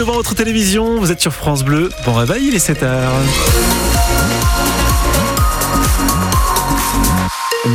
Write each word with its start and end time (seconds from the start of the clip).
Devant 0.00 0.12
votre 0.12 0.36
télévision, 0.36 1.00
vous 1.00 1.10
êtes 1.10 1.20
sur 1.20 1.32
France 1.32 1.64
Bleu. 1.64 1.90
Bon 2.06 2.14
réveil, 2.14 2.46
il 2.46 2.54
est 2.54 2.64
7h. 2.64 3.10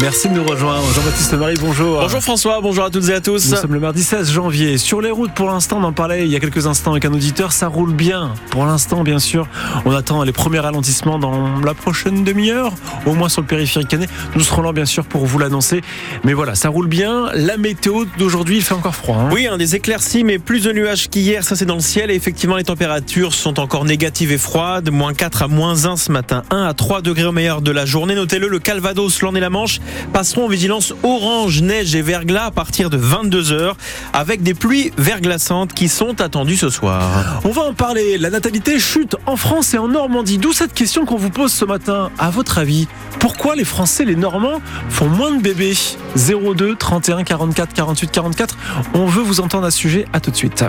Merci 0.02 0.28
de 0.30 0.34
nous 0.34 0.44
rejoindre. 0.44 0.84
Jean-Baptiste 0.94 1.34
Marie, 1.34 1.56
bonjour. 1.60 2.00
Bonjour 2.02 2.22
François, 2.22 2.60
bonjour 2.62 2.84
à 2.86 2.90
toutes 2.90 3.08
et 3.10 3.14
à 3.14 3.22
tous. 3.22 3.50
Nous 3.52 3.58
sommes 3.58 3.74
le 3.74 3.80
mardi 3.80 4.04
16 4.04 4.32
janvier. 4.32 4.78
Sur 4.78 5.02
les 5.02 5.12
routes, 5.12 5.34
pour 5.34 5.48
l'instant, 5.50 5.78
on 5.80 5.84
en 5.84 5.94
parlait 5.94 6.26
il 6.26 6.32
y 6.32 6.36
a 6.36 6.40
quelques 6.40 6.68
instants 6.68 6.92
avec 6.92 7.06
un 7.06 7.14
auditeur, 7.14 7.52
ça 7.52 7.68
roule 7.68 7.94
bien. 7.94 8.34
Pour 8.50 8.66
l'instant, 8.66 9.04
bien 9.04 9.20
sûr, 9.20 9.48
on 9.86 9.92
attend 9.92 10.24
les 10.24 10.32
premiers 10.32 10.60
ralentissements 10.60 11.20
dans 11.20 11.60
la 11.60 11.74
prochaine 11.74 12.24
demi-heure, 12.24 12.74
au 13.06 13.14
moins 13.14 13.30
sur 13.30 13.42
le 13.42 13.48
périphérique 13.48 13.88
canet. 13.90 14.10
Nous 14.36 14.42
serons 14.42 14.62
là, 14.62 14.72
bien 14.72 14.86
sûr, 14.86 15.06
pour 15.06 15.26
vous 15.26 15.38
l'annoncer. 15.38 15.82
Mais 16.24 16.34
voilà, 16.34 16.56
ça 16.56 16.70
roule 16.70 16.88
bien. 16.88 17.28
La 17.36 17.58
météo 17.58 18.06
d'aujourd'hui, 18.18 18.58
il 18.58 18.62
fait 18.64 18.74
encore 18.74 18.96
froid. 18.96 19.18
hein. 19.18 19.30
Oui, 19.32 19.48
un 19.48 19.58
des 19.58 19.76
éclaircies, 19.76 20.24
mais 20.24 20.40
plus 20.40 20.64
de 20.64 20.72
nuages 20.72 21.10
qu'hier, 21.10 21.44
ça 21.44 21.56
c'est 21.56 21.66
dans 21.66 21.76
le 21.76 21.82
ciel. 21.82 22.10
Et 22.10 22.16
effectivement, 22.16 22.56
les 22.58 22.64
températures 22.64 23.34
sont 23.34 23.60
encore 23.60 23.86
négatives 23.86 24.32
et 24.32 24.38
froides. 24.38 24.90
Moins 24.92 25.14
4 25.14 25.44
à 25.44 25.48
moins 25.48 25.86
1 25.86 25.98
ce 25.98 26.12
matin. 26.12 26.44
1 26.52 26.64
à 26.64 26.74
3 26.74 27.02
degrés 27.02 27.26
au 27.26 27.32
meilleur 27.32 27.62
de 27.62 27.72
la 27.72 27.86
journée. 27.86 28.16
Notez-le, 28.16 28.48
le 28.48 28.60
Calvados, 28.60 29.22
l'Orne 29.22 29.38
et 29.38 29.42
la 29.42 29.50
Manche 29.50 29.80
passeront 30.12 30.46
en 30.46 30.48
vigilance 30.48 30.94
orange, 31.04 31.62
neige 31.62 31.96
et 31.96 32.02
verglas 32.02 32.46
à 32.46 32.52
partir 32.52 32.90
de 32.90 32.98
22h, 32.98 33.74
avec 34.14 34.44
des 34.44 34.54
pluies 34.54 34.92
verglaçantes 34.98 35.74
qui 35.74 35.90
sont 35.90 36.22
attendues 36.22 36.58
ce 36.58 36.70
soir. 36.70 37.42
On 37.44 37.52
va 37.52 37.64
en 37.64 37.74
parler. 37.74 38.18
La 38.18 38.30
natalité 38.30 38.80
chute 38.80 39.16
en 39.26 39.36
France 39.36 39.74
et 39.74 39.78
en 39.78 39.88
Normandie. 39.88 40.38
D'où 40.38 40.54
cette 40.54 40.74
question 40.74 41.06
qu'on 41.06 41.18
vous 41.18 41.30
pose 41.30 41.52
ce 41.52 41.66
matin. 41.66 42.12
À 42.20 42.30
votre 42.30 42.58
avis, 42.58 42.88
pourquoi 43.20 43.56
les 43.56 43.66
Français, 43.66 44.06
les 44.06 44.16
Normands, 44.16 44.62
font 44.90 45.08
moins 45.08 45.32
de 45.32 45.42
bébés? 45.42 45.76
02 46.16 46.76
31 46.76 47.24
44 47.24 47.74
48 47.74 48.12
44. 48.12 48.58
On 48.94 49.06
veut 49.06 49.24
vous 49.24 49.40
entendre 49.40 49.66
à 49.66 49.72
ce 49.72 49.78
sujet. 49.78 50.06
À 50.14 50.20
tout 50.20 50.32
de 50.32 50.36
suite. 50.36 50.64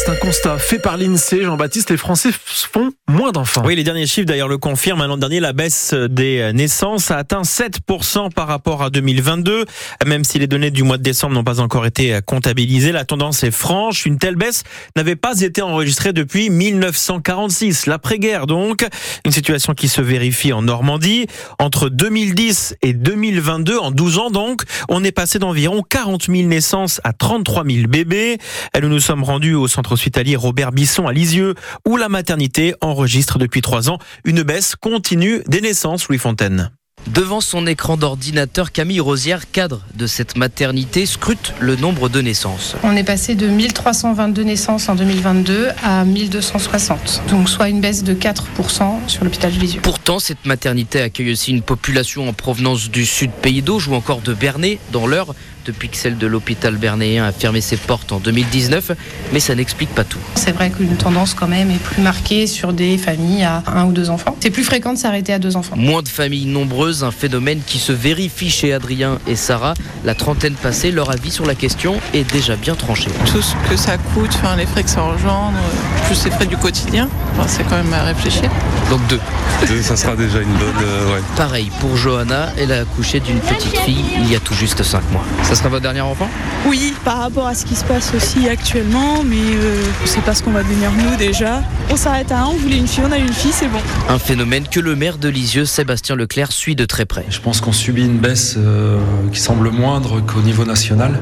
C'est 0.00 0.10
un 0.10 0.14
constat 0.14 0.58
fait 0.58 0.78
par 0.78 0.96
l'INSEE. 0.96 1.42
Jean-Baptiste, 1.42 1.90
les 1.90 1.96
Français 1.96 2.30
font 2.32 2.92
moins 3.08 3.32
d'enfants. 3.32 3.62
Oui, 3.64 3.74
les 3.74 3.82
derniers 3.82 4.06
chiffres 4.06 4.28
d'ailleurs 4.28 4.46
le 4.46 4.56
confirment. 4.56 5.04
L'an 5.04 5.16
dernier, 5.16 5.40
la 5.40 5.52
baisse 5.52 5.92
des 5.92 6.52
naissances 6.54 7.10
a 7.10 7.16
atteint 7.16 7.42
7% 7.42 8.32
par 8.32 8.46
rapport 8.46 8.84
à 8.84 8.90
2022. 8.90 9.64
Même 10.06 10.22
si 10.22 10.38
les 10.38 10.46
données 10.46 10.70
du 10.70 10.84
mois 10.84 10.98
de 10.98 11.02
décembre 11.02 11.34
n'ont 11.34 11.42
pas 11.42 11.58
encore 11.58 11.84
été 11.84 12.16
comptabilisées, 12.24 12.92
la 12.92 13.04
tendance 13.04 13.42
est 13.42 13.50
franche. 13.50 14.06
Une 14.06 14.18
telle 14.18 14.36
baisse 14.36 14.62
n'avait 14.94 15.16
pas 15.16 15.40
été 15.40 15.62
enregistrée 15.62 16.12
depuis 16.12 16.48
1946, 16.48 17.86
l'après-guerre 17.86 18.46
donc. 18.46 18.86
Une 19.24 19.32
situation 19.32 19.74
qui 19.74 19.88
se 19.88 20.00
vérifie 20.00 20.52
en 20.52 20.62
Normandie. 20.62 21.26
Entre 21.58 21.88
2010 21.88 22.76
et 22.82 22.92
2022, 22.92 23.76
en 23.78 23.90
12 23.90 24.18
ans 24.18 24.30
donc, 24.30 24.62
on 24.88 25.02
est 25.02 25.12
passé 25.12 25.40
d'environ 25.40 25.82
40 25.82 26.26
000 26.26 26.46
naissances 26.46 27.00
à 27.02 27.12
33 27.12 27.64
000 27.64 27.88
bébés. 27.88 28.38
Nous 28.80 28.88
nous 28.88 29.00
sommes 29.00 29.24
rendus 29.24 29.54
au 29.54 29.66
centre 29.66 29.87
hospitalier 29.92 30.36
Robert 30.36 30.72
Bisson 30.72 31.06
à 31.06 31.12
Lisieux, 31.12 31.54
où 31.86 31.96
la 31.96 32.08
maternité 32.08 32.74
enregistre 32.80 33.38
depuis 33.38 33.60
trois 33.60 33.90
ans 33.90 33.98
une 34.24 34.42
baisse 34.42 34.76
continue 34.76 35.42
des 35.46 35.60
naissances, 35.60 36.08
Louis 36.08 36.18
Fontaine. 36.18 36.70
Devant 37.06 37.40
son 37.40 37.66
écran 37.66 37.96
d'ordinateur, 37.96 38.70
Camille 38.70 39.00
Rosière, 39.00 39.50
cadre 39.50 39.80
de 39.94 40.06
cette 40.06 40.36
maternité, 40.36 41.06
scrute 41.06 41.54
le 41.58 41.74
nombre 41.76 42.10
de 42.10 42.20
naissances. 42.20 42.76
On 42.82 42.94
est 42.96 43.04
passé 43.04 43.34
de 43.34 43.46
1322 43.46 44.42
naissances 44.42 44.88
en 44.90 44.94
2022 44.94 45.68
à 45.82 46.04
1260, 46.04 47.22
donc 47.30 47.48
soit 47.48 47.70
une 47.70 47.80
baisse 47.80 48.04
de 48.04 48.12
4% 48.12 48.98
sur 49.06 49.24
l'hôpital 49.24 49.54
de 49.54 49.58
Lisieux. 49.58 49.80
Pourtant, 49.82 50.18
cette 50.18 50.44
maternité 50.44 51.00
accueille 51.00 51.32
aussi 51.32 51.50
une 51.50 51.62
population 51.62 52.28
en 52.28 52.34
provenance 52.34 52.90
du 52.90 53.06
sud 53.06 53.30
Pays 53.30 53.62
d'Auge 53.62 53.88
ou 53.88 53.94
encore 53.94 54.20
de 54.20 54.34
Bernay, 54.34 54.78
dans 54.92 55.06
l'heure, 55.06 55.34
depuis 55.68 55.88
que 55.90 55.96
celle 55.98 56.16
de 56.16 56.26
l'hôpital 56.26 56.76
bernéen 56.76 57.24
a 57.24 57.30
fermé 57.32 57.60
ses 57.60 57.76
portes 57.76 58.10
en 58.10 58.18
2019, 58.18 58.92
mais 59.34 59.38
ça 59.40 59.54
n'explique 59.54 59.90
pas 59.94 60.02
tout. 60.04 60.18
C'est 60.34 60.52
vrai 60.52 60.70
qu'une 60.70 60.96
tendance 60.96 61.34
quand 61.34 61.46
même 61.46 61.70
est 61.70 61.78
plus 61.82 62.00
marquée 62.02 62.46
sur 62.46 62.72
des 62.72 62.96
familles 62.96 63.44
à 63.44 63.62
un 63.66 63.84
ou 63.84 63.92
deux 63.92 64.08
enfants. 64.08 64.34
C'est 64.40 64.50
plus 64.50 64.64
fréquent 64.64 64.94
de 64.94 64.98
s'arrêter 64.98 65.32
à 65.34 65.38
deux 65.38 65.56
enfants. 65.56 65.76
Moins 65.76 66.02
de 66.02 66.08
familles 66.08 66.46
nombreuses, 66.46 67.04
un 67.04 67.10
phénomène 67.10 67.60
qui 67.66 67.78
se 67.78 67.92
vérifie 67.92 68.48
chez 68.50 68.72
Adrien 68.72 69.18
et 69.26 69.36
Sarah. 69.36 69.74
La 70.04 70.14
trentaine 70.14 70.54
passée, 70.54 70.90
leur 70.90 71.10
avis 71.10 71.30
sur 71.30 71.44
la 71.44 71.54
question 71.54 72.00
est 72.14 72.30
déjà 72.32 72.56
bien 72.56 72.74
tranché. 72.74 73.10
tout 73.30 73.42
ce 73.42 73.54
que 73.68 73.76
ça 73.76 73.98
coûte, 73.98 74.30
enfin, 74.34 74.56
les 74.56 74.64
frais 74.66 74.82
que 74.84 74.90
ça 74.90 75.02
engendre, 75.02 75.58
plus 76.06 76.24
les 76.24 76.30
frais 76.30 76.46
du 76.46 76.56
quotidien, 76.56 77.08
Enfin, 77.36 77.46
c'est 77.46 77.62
quand 77.64 77.76
même 77.76 77.92
à 77.92 78.02
réfléchir. 78.02 78.50
Donc 78.90 79.00
deux. 79.08 79.20
Deux, 79.68 79.82
ça 79.82 79.96
sera 79.96 80.16
déjà 80.16 80.40
une 80.40 80.52
bonne. 80.54 80.74
euh, 80.82 81.14
ouais. 81.14 81.20
Pareil 81.36 81.70
pour 81.80 81.96
Johanna, 81.96 82.48
elle 82.56 82.72
a 82.72 82.80
accouché 82.80 83.20
d'une 83.20 83.38
petite 83.38 83.76
fille 83.78 84.04
il 84.18 84.30
y 84.32 84.34
a 84.34 84.40
tout 84.40 84.54
juste 84.54 84.82
cinq 84.82 85.02
mois. 85.12 85.24
Ça 85.42 85.54
sera 85.58 85.70
votre 85.70 85.82
dernier 85.82 86.00
enfant 86.00 86.30
Oui, 86.66 86.94
par 87.04 87.18
rapport 87.18 87.46
à 87.48 87.54
ce 87.54 87.66
qui 87.66 87.74
se 87.74 87.84
passe 87.84 88.14
aussi 88.14 88.48
actuellement, 88.48 89.24
mais 89.24 89.36
euh, 89.36 89.82
c'est 90.04 90.22
pas 90.22 90.32
ce 90.32 90.42
qu'on 90.42 90.52
va 90.52 90.62
devenir 90.62 90.92
nous 90.92 91.16
déjà. 91.16 91.62
On 91.90 91.96
s'arrête 91.96 92.30
à 92.30 92.42
un, 92.42 92.46
on 92.46 92.56
voulait 92.56 92.76
une 92.76 92.86
fille, 92.86 93.02
on 93.04 93.10
a 93.10 93.18
une 93.18 93.32
fille, 93.32 93.50
c'est 93.52 93.66
bon. 93.66 93.80
Un 94.08 94.20
phénomène 94.20 94.68
que 94.68 94.78
le 94.78 94.94
maire 94.94 95.18
de 95.18 95.28
Lisieux, 95.28 95.64
Sébastien 95.64 96.14
Leclerc, 96.14 96.52
suit 96.52 96.76
de 96.76 96.84
très 96.84 97.06
près. 97.06 97.26
Je 97.28 97.40
pense 97.40 97.60
qu'on 97.60 97.72
subit 97.72 98.04
une 98.04 98.18
baisse 98.18 98.54
euh, 98.56 98.98
qui 99.32 99.40
semble 99.40 99.70
moindre 99.70 100.20
qu'au 100.20 100.42
niveau 100.42 100.64
national. 100.64 101.20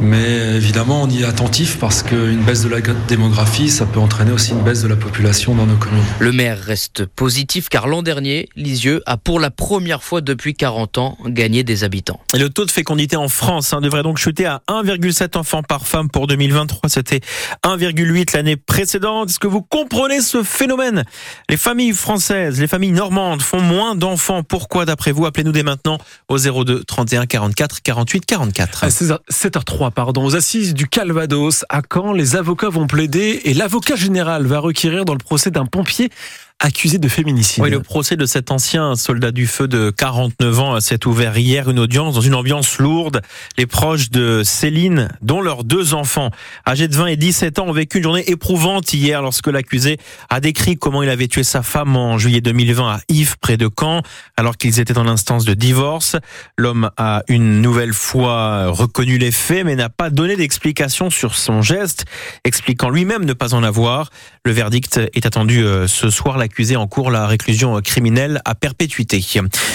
Mais 0.00 0.54
évidemment, 0.54 1.02
on 1.02 1.08
y 1.08 1.22
est 1.22 1.24
attentif 1.24 1.78
parce 1.78 2.02
qu'une 2.02 2.42
baisse 2.42 2.62
de 2.62 2.68
la 2.68 2.80
démographie, 3.08 3.68
ça 3.68 3.86
peut 3.86 3.98
entraîner 3.98 4.30
aussi 4.30 4.52
une 4.52 4.62
baisse 4.62 4.82
de 4.82 4.88
la 4.88 4.96
population 4.96 5.54
dans 5.54 5.66
nos 5.66 5.76
communes. 5.76 6.04
Le 6.18 6.32
maire 6.32 6.58
reste 6.58 7.06
positif 7.06 7.68
car 7.68 7.88
l'an 7.88 8.02
dernier, 8.02 8.48
Lisieux 8.54 9.02
a 9.06 9.16
pour 9.16 9.40
la 9.40 9.50
première 9.50 10.02
fois 10.02 10.20
depuis 10.20 10.54
40 10.54 10.98
ans 10.98 11.18
gagné 11.26 11.64
des 11.64 11.82
habitants. 11.82 12.20
Et 12.34 12.38
le 12.38 12.50
taux 12.50 12.66
de 12.66 12.70
fécondité 12.70 13.16
en 13.16 13.28
France 13.28 13.55
hein, 13.72 13.80
devrait 13.80 14.02
donc 14.02 14.18
chuter 14.18 14.46
à 14.46 14.62
1,7 14.68 15.36
enfants 15.36 15.62
par 15.62 15.86
femme 15.86 16.10
pour 16.10 16.26
2023. 16.26 16.88
C'était 16.88 17.20
1,8 17.64 18.34
l'année 18.34 18.56
précédente. 18.56 19.30
Est-ce 19.30 19.38
que 19.38 19.46
vous 19.46 19.62
comprenez 19.62 20.20
ce 20.20 20.42
phénomène? 20.42 21.04
Les 21.48 21.56
familles 21.56 21.92
françaises, 21.92 22.60
les 22.60 22.66
familles 22.66 22.92
normandes 22.92 23.42
font 23.42 23.60
moins 23.60 23.94
d'enfants. 23.94 24.42
Pourquoi 24.42 24.84
d'après 24.84 25.12
vous? 25.12 25.26
Appelez-nous 25.26 25.52
dès 25.52 25.62
maintenant 25.62 25.98
au 26.28 26.38
02 26.38 26.84
31 26.84 27.26
44 27.26 27.82
48 27.82 28.26
44. 28.26 28.84
À 28.84 28.88
16h 28.88 29.18
7h03, 29.30 29.90
pardon, 29.92 30.24
aux 30.24 30.36
assises 30.36 30.74
du 30.74 30.88
Calvados, 30.88 31.64
à 31.68 31.82
Caen, 31.92 32.12
les 32.12 32.36
avocats 32.36 32.68
vont 32.68 32.86
plaider 32.86 33.40
et 33.44 33.54
l'avocat 33.54 33.96
général 33.96 34.46
va 34.46 34.58
requérir 34.58 35.04
dans 35.04 35.14
le 35.14 35.18
procès 35.18 35.50
d'un 35.50 35.66
pompier 35.66 36.10
accusé 36.58 36.98
de 36.98 37.08
féminicide. 37.08 37.62
Oui, 37.62 37.70
le 37.70 37.80
procès 37.80 38.16
de 38.16 38.24
cet 38.24 38.50
ancien 38.50 38.96
soldat 38.96 39.30
du 39.30 39.46
feu 39.46 39.68
de 39.68 39.90
49 39.90 40.60
ans 40.60 40.80
s'est 40.80 41.06
ouvert 41.06 41.36
hier, 41.36 41.68
une 41.68 41.78
audience 41.78 42.14
dans 42.14 42.20
une 42.22 42.34
ambiance 42.34 42.78
lourde. 42.78 43.20
Les 43.58 43.66
proches 43.66 44.10
de 44.10 44.42
Céline, 44.44 45.08
dont 45.22 45.40
leurs 45.40 45.64
deux 45.64 45.94
enfants, 45.94 46.30
âgés 46.66 46.88
de 46.88 46.94
20 46.94 47.06
et 47.06 47.16
17 47.16 47.58
ans, 47.58 47.66
ont 47.66 47.72
vécu 47.72 47.98
une 47.98 48.04
journée 48.04 48.30
éprouvante 48.30 48.92
hier 48.92 49.22
lorsque 49.22 49.46
l'accusé 49.48 49.98
a 50.30 50.40
décrit 50.40 50.76
comment 50.76 51.02
il 51.02 51.08
avait 51.08 51.28
tué 51.28 51.42
sa 51.42 51.62
femme 51.62 51.96
en 51.96 52.18
juillet 52.18 52.40
2020 52.40 52.88
à 52.88 53.00
Yves, 53.08 53.36
près 53.40 53.56
de 53.56 53.68
Caen, 53.78 54.02
alors 54.36 54.56
qu'ils 54.56 54.80
étaient 54.80 54.98
en 54.98 55.06
instance 55.06 55.44
de 55.44 55.54
divorce. 55.54 56.16
L'homme 56.56 56.90
a 56.96 57.22
une 57.28 57.60
nouvelle 57.60 57.94
fois 57.94 58.68
reconnu 58.68 59.18
les 59.18 59.32
faits, 59.32 59.64
mais 59.64 59.76
n'a 59.76 59.88
pas 59.88 60.10
donné 60.10 60.36
d'explication 60.36 61.10
sur 61.10 61.34
son 61.34 61.62
geste, 61.62 62.04
expliquant 62.44 62.90
lui-même 62.90 63.24
ne 63.24 63.32
pas 63.32 63.54
en 63.54 63.62
avoir. 63.62 64.10
Le 64.44 64.52
verdict 64.52 65.00
est 65.12 65.26
attendu 65.26 65.64
euh, 65.64 65.86
ce 65.86 66.10
soir. 66.10 66.38
L'accusé 66.38 66.76
en 66.76 66.86
cours 66.86 67.10
la 67.10 67.26
réclusion 67.26 67.80
criminelle 67.80 68.40
à 68.44 68.54
perpétuité. 68.54 69.20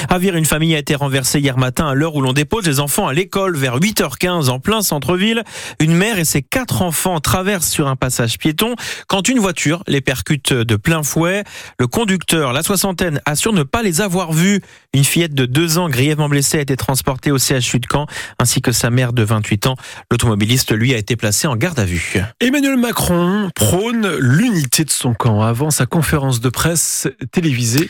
À 0.10 0.18
Vire, 0.18 0.36
une 0.36 0.46
famille 0.46 0.76
a 0.76 0.80
été 0.80 0.96
renversée 0.96 1.40
hier 1.40 1.58
matin 1.58 1.88
à 1.88 1.94
l'heure 1.94 2.16
où 2.16 2.22
l'on 2.22 2.34
dépose 2.34 2.66
les 2.66 2.80
enfants 2.80 3.08
à 3.08 3.14
l'école 3.14 3.51
vers 3.58 3.80
8h15 3.80 4.50
en 4.50 4.60
plein 4.60 4.82
centre-ville. 4.82 5.44
Une 5.80 5.94
mère 5.94 6.20
et 6.20 6.26
ses 6.26 6.42
quatre 6.42 6.82
enfants 6.82 7.20
traversent 7.20 7.70
sur 7.70 7.88
un 7.88 7.96
passage 7.96 8.38
piéton 8.38 8.76
quand 9.08 9.28
une 9.28 9.40
voiture 9.40 9.84
les 9.88 10.02
percute 10.02 10.54
de 10.54 10.76
plein 10.76 11.04
fouet. 11.04 11.44
Le 11.80 11.88
conducteur, 11.88 12.54
la 12.54 12.64
soixantaine, 12.64 13.22
assure 13.26 13.54
ne 13.54 13.64
pas 13.64 13.84
les 13.84 14.02
avoir 14.02 14.34
vus. 14.34 14.62
Une 14.94 15.04
fillette 15.04 15.34
de 15.34 15.46
deux 15.46 15.78
ans 15.78 15.90
grièvement 15.90 16.30
blessée 16.30 16.58
a 16.58 16.62
été 16.62 16.76
transportée 16.76 17.32
au 17.32 17.38
CHU 17.38 17.80
de 17.80 17.88
Caen 17.92 18.08
ainsi 18.40 18.62
que 18.62 18.72
sa 18.72 18.90
mère 18.90 19.14
de 19.14 19.24
28 19.24 19.68
ans. 19.68 19.76
L'automobiliste, 20.10 20.72
lui, 20.74 20.94
a 20.94 20.98
été 20.98 21.16
placé 21.16 21.48
en 21.48 21.56
garde 21.56 21.80
à 21.80 21.86
vue. 21.86 22.22
Emmanuel 22.40 22.78
Macron 22.78 23.50
prône 23.56 24.16
l'unité 24.18 24.84
de 24.84 24.92
son 24.92 25.14
camp 25.14 25.42
avant 25.42 25.72
sa 25.72 25.86
conférence 25.86 26.40
de 26.40 26.50
presse 26.50 27.08
télévisée 27.32 27.90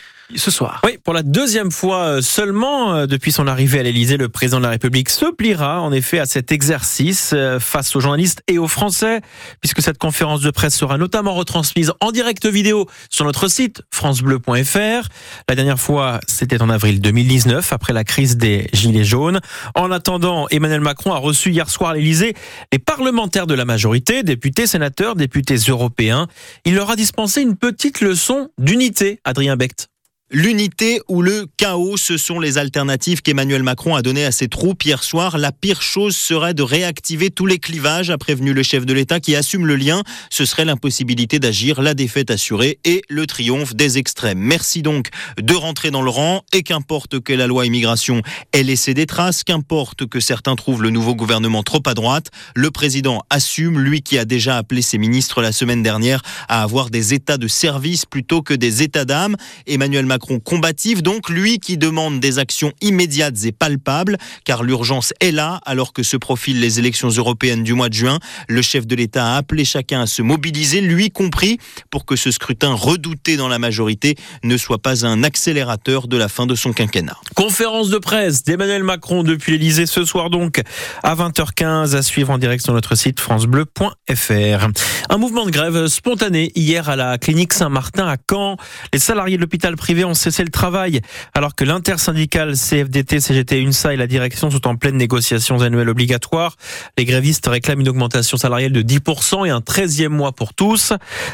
Oui, 0.83 0.97
pour 1.03 1.13
la 1.13 1.23
deuxième 1.23 1.71
fois 1.71 2.03
euh, 2.03 2.21
seulement 2.21 2.93
euh, 2.93 3.05
depuis 3.05 3.31
son 3.31 3.47
arrivée 3.47 3.79
à 3.79 3.83
l'Elysée, 3.83 4.17
le 4.17 4.29
président 4.29 4.57
de 4.57 4.63
la 4.63 4.69
République 4.69 5.09
se 5.09 5.25
pliera 5.31 5.81
en 5.81 5.91
effet 5.91 6.19
à 6.19 6.25
cet 6.25 6.51
exercice 6.51 7.31
euh, 7.33 7.59
face 7.59 7.95
aux 7.95 7.99
journalistes 7.99 8.41
et 8.47 8.57
aux 8.57 8.67
Français, 8.67 9.21
puisque 9.59 9.81
cette 9.81 9.97
conférence 9.97 10.41
de 10.41 10.51
presse 10.51 10.75
sera 10.75 10.97
notamment 10.97 11.33
retransmise 11.33 11.91
en 11.99 12.11
direct 12.11 12.45
vidéo 12.45 12.87
sur 13.09 13.25
notre 13.25 13.47
site 13.47 13.81
francebleu.fr. 13.91 15.07
La 15.49 15.55
dernière 15.55 15.79
fois, 15.79 16.19
c'était 16.27 16.61
en 16.61 16.69
avril 16.69 17.01
2019, 17.01 17.73
après 17.73 17.93
la 17.93 18.03
crise 18.03 18.37
des 18.37 18.69
Gilets 18.73 19.03
jaunes. 19.03 19.41
En 19.75 19.91
attendant, 19.91 20.47
Emmanuel 20.49 20.81
Macron 20.81 21.13
a 21.13 21.17
reçu 21.17 21.51
hier 21.51 21.69
soir 21.69 21.91
à 21.91 21.93
l'Elysée 21.95 22.35
les 22.71 22.79
parlementaires 22.79 23.47
de 23.47 23.53
la 23.53 23.65
majorité, 23.65 24.23
députés, 24.23 24.67
sénateurs, 24.67 25.15
députés 25.15 25.57
européens. 25.67 26.27
Il 26.65 26.75
leur 26.75 26.89
a 26.89 26.95
dispensé 26.95 27.41
une 27.41 27.55
petite 27.55 28.01
leçon 28.01 28.49
d'unité, 28.57 29.19
Adrien 29.23 29.55
Becht. 29.55 29.90
L'unité 30.33 31.01
ou 31.09 31.21
le 31.21 31.45
chaos, 31.57 31.97
ce 31.97 32.15
sont 32.15 32.39
les 32.39 32.57
alternatives 32.57 33.21
qu'Emmanuel 33.21 33.63
Macron 33.63 33.95
a 33.95 34.01
données 34.01 34.23
à 34.23 34.31
ses 34.31 34.47
troupes 34.47 34.81
hier 34.81 35.03
soir. 35.03 35.37
La 35.37 35.51
pire 35.51 35.81
chose 35.81 36.15
serait 36.15 36.53
de 36.53 36.63
réactiver 36.63 37.31
tous 37.31 37.45
les 37.45 37.59
clivages, 37.59 38.09
a 38.09 38.17
prévenu 38.17 38.53
le 38.53 38.63
chef 38.63 38.85
de 38.85 38.93
l'État 38.93 39.19
qui 39.19 39.35
assume 39.35 39.65
le 39.65 39.75
lien. 39.75 40.03
Ce 40.29 40.45
serait 40.45 40.63
l'impossibilité 40.63 41.39
d'agir, 41.39 41.81
la 41.81 41.93
défaite 41.95 42.31
assurée 42.31 42.79
et 42.85 43.01
le 43.09 43.27
triomphe 43.27 43.75
des 43.75 43.97
extrêmes. 43.97 44.39
Merci 44.39 44.81
donc 44.83 45.09
de 45.37 45.53
rentrer 45.53 45.91
dans 45.91 46.01
le 46.01 46.09
rang 46.09 46.43
et 46.53 46.63
qu'importe 46.63 47.19
que 47.19 47.33
la 47.33 47.45
loi 47.45 47.65
immigration 47.65 48.21
ait 48.53 48.63
laissé 48.63 48.93
des 48.93 49.07
traces, 49.07 49.43
qu'importe 49.43 50.07
que 50.07 50.21
certains 50.21 50.55
trouvent 50.55 50.81
le 50.81 50.91
nouveau 50.91 51.13
gouvernement 51.13 51.61
trop 51.61 51.83
à 51.85 51.93
droite, 51.93 52.27
le 52.55 52.71
président 52.71 53.21
assume, 53.29 53.79
lui 53.79 54.01
qui 54.01 54.17
a 54.17 54.23
déjà 54.23 54.55
appelé 54.55 54.81
ses 54.81 54.97
ministres 54.97 55.41
la 55.41 55.51
semaine 55.51 55.83
dernière 55.83 56.21
à 56.47 56.63
avoir 56.63 56.89
des 56.89 57.13
états 57.13 57.37
de 57.37 57.49
service 57.49 58.05
plutôt 58.05 58.41
que 58.41 58.53
des 58.53 58.81
états 58.81 59.03
d'âme. 59.03 59.35
Emmanuel 59.67 60.05
Macron 60.05 60.20
combatif, 60.43 61.03
donc 61.03 61.29
lui 61.29 61.59
qui 61.59 61.77
demande 61.77 62.19
des 62.19 62.39
actions 62.39 62.71
immédiates 62.81 63.45
et 63.45 63.51
palpables, 63.51 64.17
car 64.45 64.63
l'urgence 64.63 65.13
est 65.19 65.31
là, 65.31 65.59
alors 65.65 65.93
que 65.93 66.03
se 66.03 66.17
profilent 66.17 66.59
les 66.59 66.79
élections 66.79 67.09
européennes 67.09 67.63
du 67.63 67.73
mois 67.73 67.89
de 67.89 67.93
juin. 67.93 68.19
Le 68.47 68.61
chef 68.61 68.87
de 68.87 68.95
l'État 68.95 69.33
a 69.33 69.37
appelé 69.37 69.65
chacun 69.65 70.01
à 70.01 70.07
se 70.07 70.21
mobiliser, 70.21 70.81
lui 70.81 71.09
compris, 71.09 71.57
pour 71.89 72.05
que 72.05 72.15
ce 72.15 72.31
scrutin 72.31 72.73
redouté 72.73 73.37
dans 73.37 73.47
la 73.47 73.59
majorité 73.59 74.15
ne 74.43 74.57
soit 74.57 74.79
pas 74.79 75.05
un 75.05 75.23
accélérateur 75.23 76.07
de 76.07 76.17
la 76.17 76.27
fin 76.27 76.45
de 76.45 76.55
son 76.55 76.73
quinquennat. 76.73 77.17
Conférence 77.35 77.89
de 77.89 77.97
presse 77.97 78.43
d'Emmanuel 78.43 78.83
Macron 78.83 79.23
depuis 79.23 79.53
l'Elysée 79.53 79.85
ce 79.85 80.05
soir 80.05 80.29
donc 80.29 80.61
à 81.03 81.15
20h15 81.15 81.95
à 81.95 82.01
suivre 82.01 82.31
en 82.31 82.37
direct 82.37 82.63
sur 82.63 82.73
notre 82.73 82.95
site 82.95 83.19
francebleu.fr. 83.19 84.67
Un 85.09 85.17
mouvement 85.17 85.45
de 85.45 85.51
grève 85.51 85.87
spontané 85.87 86.51
hier 86.55 86.89
à 86.89 86.95
la 86.95 87.17
clinique 87.17 87.53
Saint-Martin 87.53 88.07
à 88.07 88.17
Caen. 88.29 88.57
Les 88.93 88.99
salariés 88.99 89.37
de 89.37 89.41
l'hôpital 89.41 89.75
privé 89.75 90.03
ont 90.03 90.10
cessé 90.13 90.43
le 90.43 90.49
travail 90.49 91.01
alors 91.33 91.55
que 91.55 91.63
l'intersyndicale 91.63 92.55
CFDT, 92.55 93.19
CGT, 93.19 93.61
UNSA 93.61 93.93
et 93.93 93.97
la 93.97 94.07
direction 94.07 94.49
sont 94.49 94.67
en 94.67 94.75
pleine 94.75 94.97
négociations 94.97 95.61
annuelles 95.61 95.89
obligatoires. 95.89 96.55
Les 96.97 97.05
grévistes 97.05 97.47
réclament 97.47 97.81
une 97.81 97.89
augmentation 97.89 98.37
salariale 98.37 98.71
de 98.71 98.81
10% 98.81 99.47
et 99.47 99.49
un 99.49 99.59
13e 99.59 100.09
mois 100.09 100.31
pour 100.31 100.53
tous. 100.53 100.93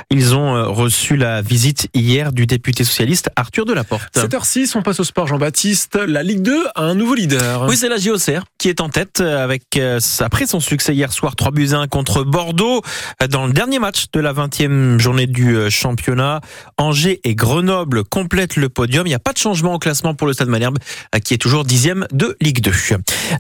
Ils 0.09 0.35
ont 0.35 0.55
euh, 0.55 0.67
reçu 0.67 1.17
la 1.17 1.41
visite 1.41 1.89
hier 1.93 2.31
du 2.31 2.45
député 2.45 2.83
socialiste 2.83 3.29
Arthur 3.35 3.65
Delaporte. 3.65 4.15
7h06, 4.15 4.73
on 4.75 4.81
passe 4.81 4.99
au 4.99 5.03
sport 5.03 5.27
Jean-Baptiste. 5.27 5.95
La 5.95 6.23
Ligue 6.23 6.41
2 6.41 6.67
a 6.75 6.81
un 6.81 6.95
nouveau 6.95 7.15
leader. 7.15 7.65
Oui, 7.67 7.75
c'est 7.77 7.89
la 7.89 7.97
JOCR 7.97 8.43
qui 8.57 8.69
est 8.69 8.81
en 8.81 8.89
tête 8.89 9.21
avec 9.21 9.63
euh, 9.77 9.99
après 10.19 10.45
son 10.45 10.59
succès 10.59 10.93
hier 10.93 11.11
soir 11.11 11.35
3 11.35 11.51
buts 11.51 11.69
1 11.73 11.87
contre 11.87 12.23
Bordeaux 12.23 12.81
dans 13.29 13.47
le 13.47 13.53
dernier 13.53 13.79
match 13.79 14.05
de 14.13 14.19
la 14.19 14.33
20e 14.33 14.99
journée 14.99 15.27
du 15.27 15.55
euh, 15.55 15.69
championnat. 15.69 16.41
Angers 16.77 17.19
et 17.23 17.35
Grenoble 17.35 18.03
complètent 18.03 18.55
le 18.55 18.66
podium. 18.69 19.05
Il 19.05 19.09
n'y 19.09 19.15
a 19.15 19.19
pas 19.19 19.33
de 19.33 19.37
changement 19.37 19.73
au 19.73 19.79
classement 19.79 20.13
pour 20.13 20.27
le 20.27 20.33
Stade 20.33 20.49
Malherbe, 20.49 20.77
euh, 21.15 21.19
qui 21.19 21.33
est 21.33 21.37
toujours 21.37 21.63
dixième 21.63 22.07
de 22.11 22.35
Ligue 22.41 22.61
2. 22.61 22.71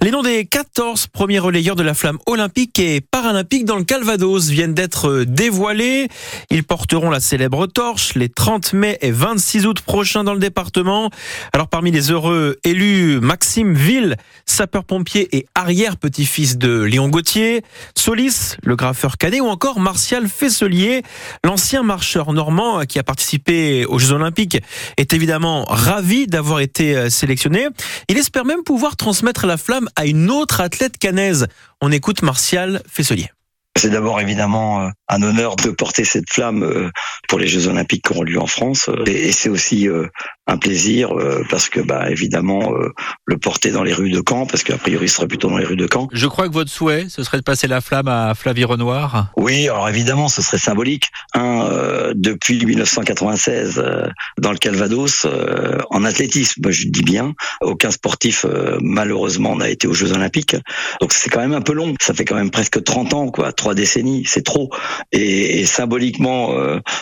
Les 0.01 0.11
noms 0.11 0.23
des 0.23 0.45
14 0.45 1.07
premiers 1.07 1.39
relayeurs 1.39 1.75
de 1.75 1.83
la 1.83 1.93
flamme 1.93 2.17
olympique 2.25 2.79
et 2.79 3.01
paralympique 3.01 3.65
dans 3.65 3.77
le 3.77 3.83
Calvados 3.83 4.49
viennent 4.49 4.73
d'être 4.73 5.23
dévoilés. 5.23 6.07
Ils 6.49 6.63
porteront 6.63 7.09
la 7.09 7.19
célèbre 7.19 7.67
torche 7.67 8.15
les 8.15 8.29
30 8.29 8.73
mai 8.73 8.97
et 9.01 9.11
26 9.11 9.65
août 9.65 9.81
prochains 9.81 10.23
dans 10.23 10.33
le 10.33 10.39
département. 10.39 11.09
Alors 11.53 11.67
parmi 11.67 11.91
les 11.91 12.11
heureux 12.11 12.57
élus, 12.63 13.19
Maxime 13.19 13.73
Ville, 13.73 14.15
sapeur-pompier 14.45 15.35
et 15.35 15.47
arrière-petit-fils 15.55 16.57
de 16.57 16.81
Léon 16.81 17.09
Gauthier, 17.09 17.63
Solis, 17.95 18.57
le 18.63 18.75
graffeur 18.75 19.17
cadet 19.17 19.39
ou 19.39 19.47
encore 19.47 19.79
Martial 19.79 20.27
Fesselier, 20.27 21.03
l'ancien 21.43 21.83
marcheur 21.83 22.33
normand 22.33 22.81
qui 22.85 22.99
a 22.99 23.03
participé 23.03 23.85
aux 23.85 23.99
Jeux 23.99 24.13
Olympiques, 24.13 24.59
est 24.97 25.06
évidemment 25.13 25.65
ravi 25.65 26.27
d'avoir 26.27 26.59
été 26.59 26.95
euh, 26.95 27.09
sélectionné. 27.09 27.67
Il 28.09 28.17
espère 28.17 28.45
même 28.45 28.63
pouvoir 28.63 28.95
transmettre 28.95 29.45
la 29.45 29.57
flamme 29.57 29.89
à 29.95 30.05
une 30.05 30.29
autre 30.29 30.61
athlète 30.61 30.97
canaise. 30.97 31.47
On 31.81 31.91
écoute 31.91 32.21
Martial 32.21 32.81
Fesselier. 32.89 33.29
C'est 33.77 33.89
d'abord 33.89 34.19
évidemment 34.19 34.81
euh, 34.81 34.89
un 35.07 35.21
honneur 35.21 35.55
de 35.55 35.69
porter 35.69 36.03
cette 36.03 36.31
flamme 36.31 36.63
euh, 36.63 36.89
pour 37.27 37.39
les 37.39 37.47
Jeux 37.47 37.67
Olympiques 37.67 38.05
qui 38.05 38.13
auront 38.13 38.23
lieu 38.23 38.39
en 38.39 38.47
France. 38.47 38.89
Et 39.05 39.31
c'est 39.31 39.49
aussi 39.49 39.87
un 40.47 40.57
plaisir 40.57 41.09
parce 41.49 41.69
que, 41.69 41.79
bah, 41.79 42.09
évidemment, 42.09 42.71
le 43.25 43.37
porter 43.37 43.71
dans 43.71 43.83
les 43.83 43.93
rues 43.93 44.11
de 44.11 44.21
Caen, 44.27 44.45
parce 44.45 44.63
qu'a 44.63 44.77
priori, 44.77 45.05
il 45.05 45.09
serait 45.09 45.27
plutôt 45.27 45.49
dans 45.49 45.57
les 45.57 45.65
rues 45.65 45.75
de 45.75 45.87
Caen. 45.91 46.07
Je 46.11 46.27
crois 46.27 46.47
que 46.47 46.53
votre 46.53 46.71
souhait, 46.71 47.07
ce 47.09 47.23
serait 47.23 47.37
de 47.37 47.43
passer 47.43 47.67
la 47.67 47.81
flamme 47.81 48.07
à 48.07 48.33
Flavie 48.33 48.63
Renoir. 48.63 49.27
Oui, 49.35 49.67
alors 49.67 49.89
évidemment, 49.89 50.29
ce 50.29 50.41
serait 50.41 50.57
symbolique. 50.57 51.09
Un, 51.33 52.13
depuis 52.15 52.65
1996, 52.65 53.83
dans 54.37 54.51
le 54.51 54.57
Calvados, 54.57 55.27
en 55.89 56.05
athlétisme, 56.05 56.69
je 56.69 56.87
dis 56.87 57.03
bien, 57.03 57.33
aucun 57.61 57.91
sportif 57.91 58.45
malheureusement 58.81 59.55
n'a 59.55 59.69
été 59.69 59.87
aux 59.87 59.93
Jeux 59.93 60.13
Olympiques. 60.13 60.55
Donc 61.01 61.13
c'est 61.13 61.29
quand 61.29 61.41
même 61.41 61.53
un 61.53 61.61
peu 61.61 61.73
long. 61.73 61.93
Ça 62.01 62.13
fait 62.13 62.25
quand 62.25 62.35
même 62.35 62.51
presque 62.51 62.81
30 62.83 63.13
ans, 63.13 63.27
quoi, 63.29 63.51
trois 63.51 63.73
décennies, 63.73 64.23
c'est 64.25 64.43
trop. 64.43 64.69
Et, 65.11 65.59
et 65.59 65.65
symboliquement, 65.65 66.53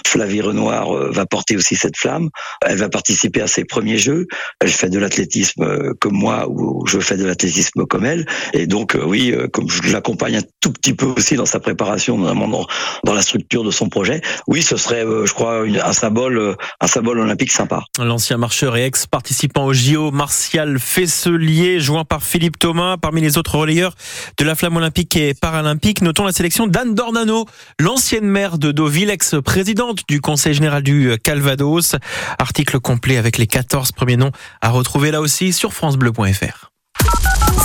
Flavie 0.06 0.42
Renoir 0.42 0.92
va 1.12 1.26
porter 1.26 1.56
aussi 1.56 1.76
cette 1.76 1.98
flamme. 1.98 2.30
Elle 2.66 2.78
va 2.78 2.90
participer 2.90 3.35
à 3.42 3.48
ses 3.48 3.66
premiers 3.66 3.98
Jeux. 3.98 4.28
Elle 4.60 4.70
fait 4.70 4.90
de 4.90 5.00
l'athlétisme 5.00 5.94
comme 6.00 6.16
moi, 6.16 6.48
ou 6.50 6.86
je 6.88 7.00
fais 7.00 7.18
de 7.18 7.26
l'athlétisme 7.26 7.86
comme 7.86 8.06
elle. 8.06 8.26
Et 8.54 8.68
donc 8.68 8.98
oui, 9.06 9.34
comme 9.54 9.70
je 9.70 9.92
l'accompagne 9.92 10.38
un 10.38 10.44
tout 10.62 10.72
petit 10.72 10.94
peu 10.94 11.06
aussi 11.06 11.36
dans 11.36 11.46
sa 11.46 11.60
préparation, 11.60 12.18
notamment 12.18 12.48
dans, 12.48 12.68
dans 13.04 13.14
la 13.14 13.22
structure 13.22 13.64
de 13.64 13.72
son 13.72 13.90
projet, 13.90 14.22
oui, 14.48 14.62
ce 14.62 14.78
serait, 14.78 15.02
je 15.04 15.34
crois, 15.34 15.66
une, 15.66 15.80
un 15.80 15.94
symbole, 15.94 16.56
un 16.80 16.88
symbole 16.88 17.20
olympique 17.20 17.52
sympa. 17.52 17.84
L'ancien 18.00 18.38
marcheur 18.38 18.78
et 18.78 18.86
ex-participant 18.86 19.66
au 19.66 19.74
JO, 19.74 20.12
Martial 20.12 20.80
Fesselier, 20.80 21.80
joint 21.80 22.06
par 22.06 22.24
Philippe 22.24 22.60
Thomas, 22.60 22.98
parmi 22.98 23.22
les 23.22 23.38
autres 23.38 23.58
relayeurs 23.58 23.96
de 24.38 24.46
la 24.46 24.56
flamme 24.56 24.78
olympique 24.78 25.16
et 25.16 25.34
paralympique. 25.34 26.02
Notons 26.02 26.26
la 26.26 26.32
sélection 26.32 26.68
d'Anne 26.68 26.94
Dornano, 26.94 27.46
l'ancienne 27.80 28.26
maire 28.26 28.58
de 28.58 28.72
Deauville, 28.72 29.10
ex-présidente 29.10 30.02
du 30.08 30.22
Conseil 30.22 30.54
général 30.54 30.84
du 30.84 31.12
Calvados. 31.24 31.96
Article 32.40 32.80
complet 32.80 33.20
avec 33.26 33.40
les 33.40 33.48
14 33.48 33.92
premiers 33.92 34.18
noms 34.18 34.32
à 34.62 34.70
retrouver 34.70 35.10
là 35.10 35.20
aussi 35.20 35.52
sur 35.52 35.74
francebleu.fr. 35.74 37.56